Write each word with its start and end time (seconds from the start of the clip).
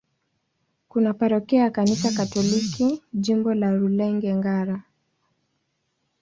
Kuna 0.89 1.13
parokia 1.13 1.61
ya 1.61 1.69
Kanisa 1.71 2.11
Katoliki, 2.11 3.03
Jimbo 3.13 3.53
la 3.53 3.71
Rulenge-Ngara. 3.75 4.83